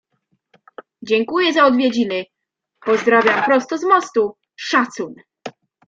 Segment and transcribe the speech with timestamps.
[1.01, 2.25] Dziękuję za odwiedziny.
[2.85, 4.35] Pozdrawiam prosto z mostu.
[4.55, 5.13] Szacun